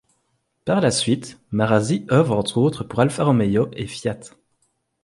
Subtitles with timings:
[0.65, 4.31] Par la suite, Marazzi œuvre entre autres pour Alfa Romeo et Fiat.